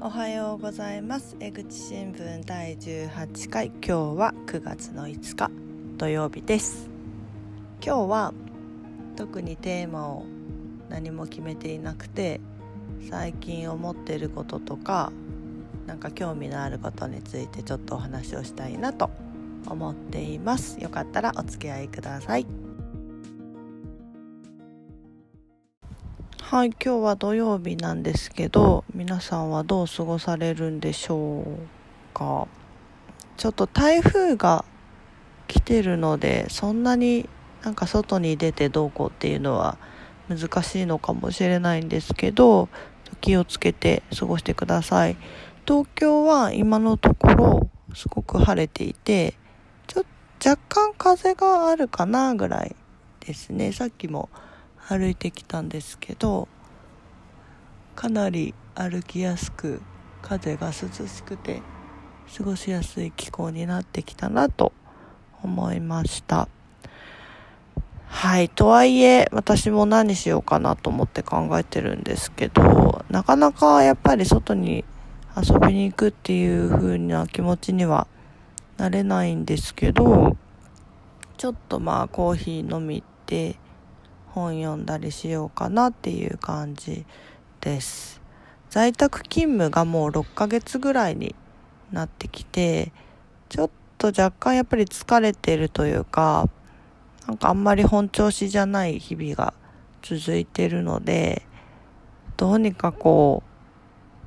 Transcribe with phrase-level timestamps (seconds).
[0.00, 1.34] おはようございます。
[1.40, 3.66] 江口新聞第18回。
[3.66, 5.50] 今日は9月の5日
[5.96, 6.88] 土曜日です。
[7.84, 8.32] 今日は
[9.16, 10.24] 特にテーマを
[10.88, 12.40] 何も決めていなくて
[13.10, 15.10] 最近思っていることとか
[15.88, 19.10] なんか興味のあることについてちょっとお話をしたいなと
[19.66, 20.80] 思っています。
[20.80, 22.67] よかったらお付き合いください。
[26.50, 32.48] はい今日は土曜日なんですけど皆さんはどう過ごされるんでしょうか？
[33.36, 34.64] ちょっと台風が
[35.46, 37.28] 来てるのでそんなに
[37.62, 39.76] なんか外に出てどうこうっていうのは
[40.30, 42.70] 難しいのかもしれないんですけど
[43.20, 45.18] 気をつけて過ごしてください。
[45.66, 49.34] 東京は今のところすごく晴れていて
[49.86, 50.04] ちょ
[50.42, 52.74] 若干風があるかなぐらい
[53.20, 53.70] ですね。
[53.72, 54.30] さっきも
[54.88, 56.48] 歩いてきたんですけど
[57.94, 59.82] かなり歩きやすく
[60.22, 61.60] 風が涼しくて
[62.34, 64.72] 過ごしやすい気候になってきたなと
[65.42, 66.48] 思いました。
[68.06, 74.84] はいとはいえ私も何しようかなと思って考えてるんですけどなかなかやっぱり外に
[75.36, 78.06] 遊びに行くっていう風な気持ちには
[78.78, 80.36] なれないんですけど
[81.36, 83.56] ちょっとまあコーヒー飲みって
[84.34, 87.04] 本読んだりしようかなっていう感じ
[87.60, 88.20] です。
[88.70, 91.34] 在宅勤務がもう6ヶ月ぐらいに
[91.90, 92.92] なってきて
[93.48, 96.48] ちょっと若干やっぱり疲れてるというか
[97.26, 99.54] なんかあんまり本調子じゃない日々が
[100.02, 101.42] 続いてるので
[102.36, 103.42] どうにかこ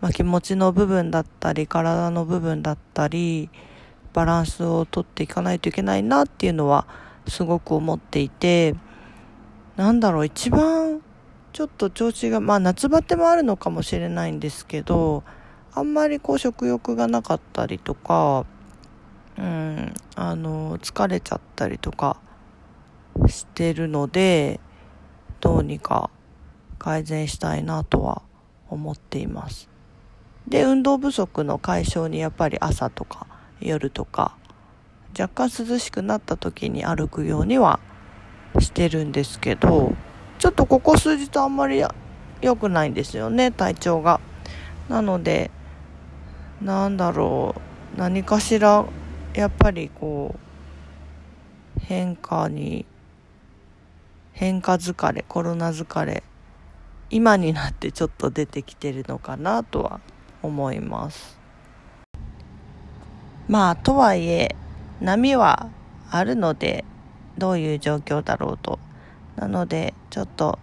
[0.00, 3.50] う、まあ、気持ちの部分だったり体の部分だったり
[4.12, 6.86] バランスをとっていかないといけないなっていうのは
[7.26, 8.74] すごく思っていて
[9.78, 11.02] なんだろう、一番
[11.52, 15.22] ちょっと調子が、まあ夏バテもあるのかもしれないんですけど、
[15.72, 18.44] あんまりこう食欲がなかったりとか、
[19.38, 22.20] うん、あの、疲れちゃったりとか
[23.28, 24.58] してるので、
[25.38, 26.10] どうにか
[26.80, 28.22] 改善したいなとは
[28.68, 29.68] 思っています。
[30.48, 33.28] で、運動不足の解消にやっぱり朝とか
[33.60, 34.36] 夜とか、
[35.16, 37.78] 若干涼しくなった時に歩くようには
[38.60, 39.94] してるんですけど、
[40.38, 41.82] ちょっとここ数日あんまり
[42.40, 44.20] 良くないんですよね、体調が。
[44.88, 45.50] なので、
[46.62, 47.54] なんだろ
[47.96, 48.84] う、何かしら、
[49.34, 52.86] やっぱりこう、変化に、
[54.32, 56.22] 変化疲れ、コロナ疲れ、
[57.10, 60.00] 今になってちょっと出てきてるのかなとは
[60.42, 61.38] 思います。
[63.48, 64.54] まあ、とはいえ、
[65.00, 65.70] 波は
[66.10, 66.84] あるので、
[67.38, 68.78] どういう状況だろうと。
[69.36, 70.58] なので、ちょっと、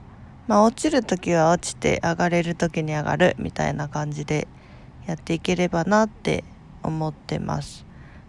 [0.47, 4.47] まあ落ちるときは落ちて上がれるときに上がるみたいな感じで
[5.07, 6.43] やっていければなって
[6.83, 7.85] 思ってます。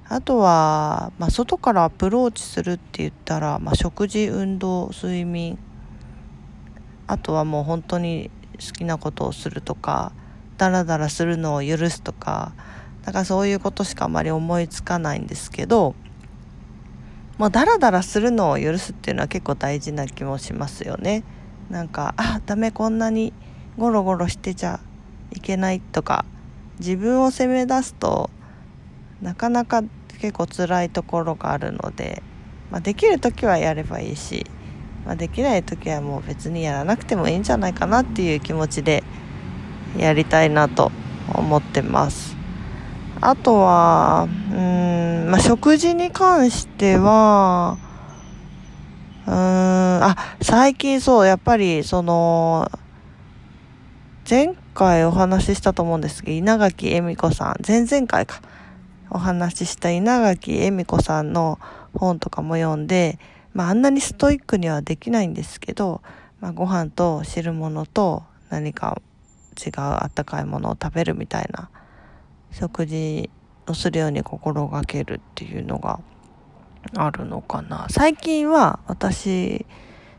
[0.08, 5.58] あとは、まあ、外からアプローチするって言ったら、まあ、食事、運動、睡眠、
[7.08, 10.12] あとはもう本当に好きなことをするとか、
[10.58, 12.52] ダラダラするのを許すとか、
[13.02, 15.94] だかそういうことしかあまり思いつかないんですけど、
[17.38, 21.22] もうダラダラするのを許すっていうのは結構大事な気もしますよね。
[21.70, 23.32] なんかあダメこんなに
[23.76, 24.80] ゴロゴロしてちゃ
[25.32, 26.24] いけないとか
[26.78, 28.30] 自分を責め出すと
[29.20, 29.82] なかなか
[30.20, 32.22] 結構辛いところがあるので、
[32.70, 34.46] まあ、できる時はやればいいし、
[35.04, 39.04] まあ、できない時はもう別にやらなくてもいいんじゃないかなっていう気持ちで
[39.98, 40.90] やりたいなと
[41.34, 42.36] 思ってます。
[43.20, 47.78] あとは、うん、まあ、食事に関しては、
[49.26, 52.70] うーん、あ、最近そう、やっぱり、その、
[54.28, 58.42] 前回お話ししたと思うんですけど、稲垣恵美子さん、前々回か、
[59.08, 61.58] お話しした稲垣恵美子さんの
[61.94, 63.18] 本とかも読んで、
[63.54, 66.02] まあ、あんなにストイックにはできないんですけど、
[66.40, 69.00] まあ、ご飯と汁物と何か
[69.56, 71.70] 違うあったかいものを食べるみたいな
[72.50, 73.30] 食事
[73.66, 76.00] をするように心がけるっていうのが
[76.96, 77.86] あるのかな。
[77.90, 79.66] 最近は私、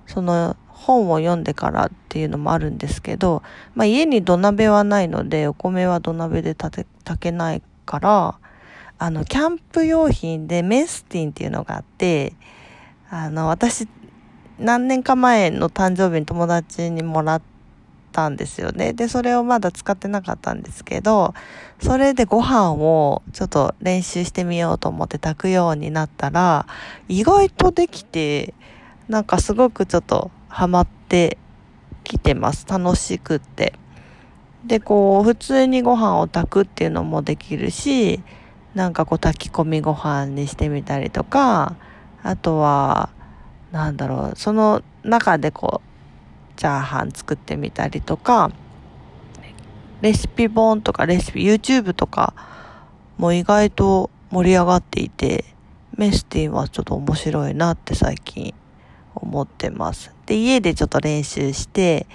[0.05, 3.41] その本を読んでからっていうのもあるんですけど、
[3.75, 6.85] まあ家に土鍋はないので、お米は土鍋で炊
[7.19, 8.39] けないから、
[8.99, 12.33] あの、キャンプ用品でメスティンっていうのがあって、
[13.09, 13.87] あの、私、
[14.59, 17.56] 何年か前の誕生日に友達にもらって、
[18.17, 18.93] たんですよね。
[18.93, 21.35] で、それをまだ使ってなかったんですけど、
[21.79, 26.65] それでご飯をちょっと練習してみようと思って炊くようになったら、
[27.07, 28.55] 意外とできて、
[29.07, 31.37] なんかすごくちょっとハマって
[32.03, 32.65] きてます。
[32.67, 33.73] 楽しくって。
[34.65, 38.21] でこう普通にご飯を炊くっていうのもできるし
[38.73, 41.77] なんかこう炊き込みご飯にしてみたりとか
[42.21, 43.09] あとは
[43.71, 45.86] なんだろうその中でこう
[46.57, 48.51] チャーハン作ってみたりとか
[50.01, 52.33] レシピ本とかレシピ YouTube とか
[53.17, 55.45] も意外と盛り上がっていて
[55.97, 58.53] メスティンはちょっと面白いなって最近
[59.15, 60.13] 思ってます。
[60.27, 62.05] で、家でちょっと練習して、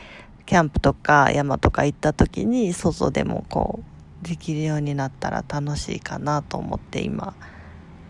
[0.47, 3.81] キャンプとか山とか行った時に外でもこ
[4.23, 7.35] うできるようになったら楽しいかなと思って今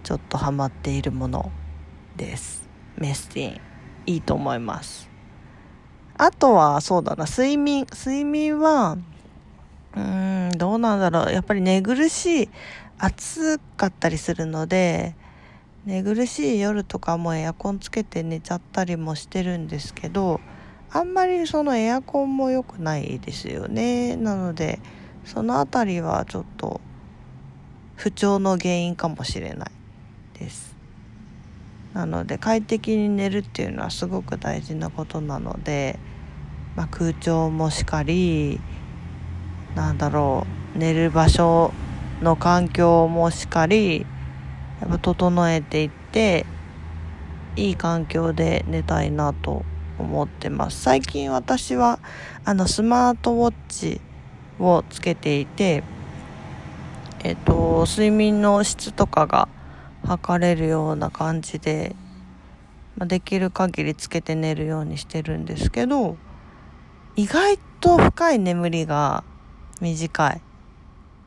[0.02, 1.50] ちょっとハマっているもの
[2.16, 2.68] です。
[2.96, 3.60] メスティン。
[4.04, 5.11] いいと思います。
[6.24, 7.84] あとはそうだな、睡眠。
[7.92, 8.96] 睡眠は、
[9.96, 11.32] うーん、どうなんだろう。
[11.32, 12.48] やっぱり寝苦しい、
[12.96, 15.16] 暑かったりするので、
[15.84, 20.40] 寝苦しい夜とかもエアコンつけて寝ちゃったりもしてるんですけど
[20.92, 24.78] あんまりそのエアコンも良くないですよねなので
[25.24, 26.80] その辺りはちょっと
[27.96, 29.70] 不調の原因かもしれない
[30.38, 30.72] です
[31.94, 35.98] なので快適に寝るっていうのはすごく大事なことなので、
[36.76, 38.60] まあ、空調もしかり
[39.74, 41.72] なんだろう寝る場所
[42.22, 44.06] の環境もしかり
[44.80, 46.46] やっぱ整えていって
[47.56, 49.64] いい環境で寝たいなと
[49.98, 50.80] 思ってます。
[50.80, 51.98] 最近私は
[52.44, 54.00] あのスマートウォッチ
[54.58, 55.84] をつけていて
[57.22, 59.48] えっと睡眠の質とかが
[60.04, 61.94] 測れるような感じで、
[62.96, 66.16] ま、できる限りつけて寝るようにしてるんですけど
[67.14, 69.22] 意外と深い眠りが
[69.82, 70.40] 短い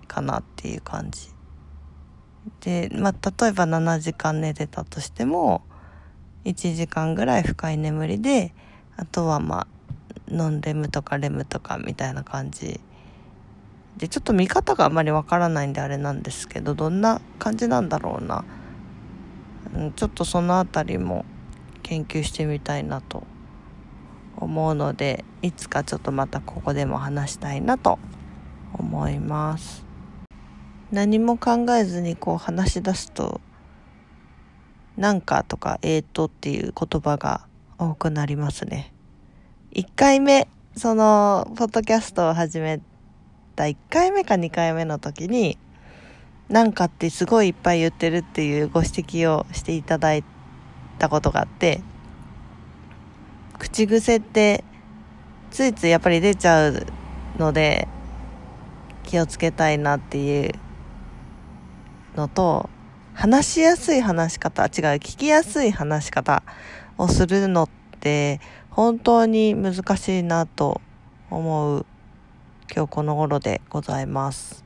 [0.08, 1.30] かなっていう感じ
[2.62, 5.62] で、まあ、例えば7時間寝てたとしても、
[6.44, 8.54] 1時間ぐらい深い眠りで、
[8.98, 9.68] あとはまあ、
[10.28, 12.80] ノンレムとかレムとかみたいな感じ。
[13.98, 18.44] で、ちょっと見方があまりわからないんであれなんですけど、どんな感じなんだろうな。
[19.96, 21.26] ちょっとそのあたりも
[21.84, 23.24] 研究してみたいなと
[24.38, 28.00] 思うので、いつかちょっとまたここでも話したいなと
[28.74, 29.86] 思います。
[30.92, 33.42] 何も考えずにこう話し出すと
[34.98, 37.48] 「なんか」とか「えーと」っていう言葉が
[37.78, 38.94] 多くなりますね。
[39.74, 42.80] 1回目そのポッドキャストを始め
[43.56, 45.58] た1回目か2回目の時に
[46.50, 50.24] 「なんか」ってすごいいっぱい言ってるっていうご指摘をしていただい
[51.00, 51.82] たことがあって
[53.66, 54.64] 口癖って
[55.50, 56.86] ついついやっぱり出ちゃう
[57.40, 57.88] ので
[59.02, 60.52] 気をつけたいなっていう
[62.16, 62.70] のと
[63.16, 64.70] 話しやすい話し方違う
[65.00, 66.44] 聞きやすい話し方
[67.00, 67.70] をするのっ
[68.00, 68.40] て
[68.70, 70.80] 本当に難しいなと
[71.32, 71.86] 思う
[72.72, 74.64] 今日この頃でございます。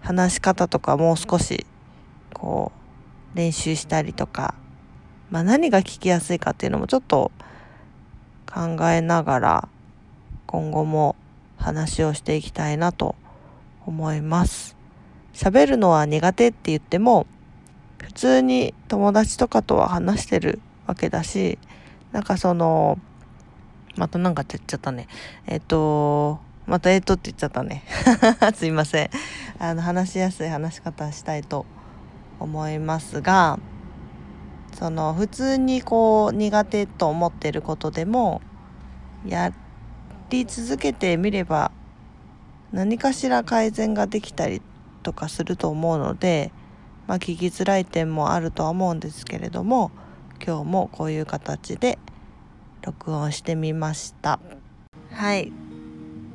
[0.00, 1.66] 話し方とかもう少し
[2.32, 2.70] こ
[3.34, 4.54] う練習したりとか、
[5.30, 7.32] まあ、何が聞きやすいかっていうのもちょっと
[8.52, 9.68] 考えながら
[10.46, 11.16] 今後も
[11.56, 13.14] 話をしていきたいなと
[13.86, 14.76] 思います。
[15.32, 17.26] 喋るのは苦手って言っても、
[18.02, 21.58] 普通に友達とかとは話してるわけだし、
[22.12, 22.98] なんかその、
[23.96, 25.08] またなんかって言っちゃったね。
[25.46, 27.84] えっ、と、またえっ、とって言っちゃったね。
[28.54, 29.10] すいません。
[29.58, 31.64] あの、話しやすい話し方したいと
[32.38, 33.58] 思いますが、
[34.72, 38.40] その、普通にこう、苦手と思ってることでも、
[39.26, 39.52] や
[40.30, 41.72] り続けてみれば、
[42.72, 44.62] 何かしら改善ができたり
[45.02, 46.52] とかすると思うので、
[47.06, 49.90] まあ、聞きづらい点もあるとは思うんですけれども
[50.44, 51.98] 今日もこういう形で
[52.82, 54.40] 録音してみました。
[55.12, 55.52] はい。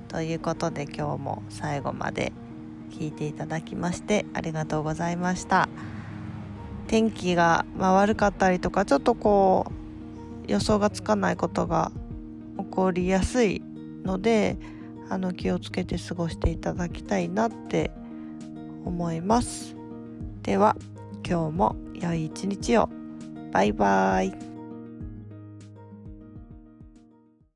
[0.08, 2.32] ということで今日も最後まで
[2.92, 5.68] 聞いていただきましてありがとうございました。
[6.88, 9.72] 天気が、ま、悪かったりとかちょっとこ
[10.48, 11.92] う予想がつかないことが
[12.58, 13.62] 起こりやすい
[14.04, 14.58] ので
[15.10, 17.92] あの気をつけて過ごしていただきたいなって
[18.86, 19.76] 思います。
[20.44, 20.76] では
[21.28, 22.90] 今日も良い一日を。
[23.52, 24.57] バイバーイ。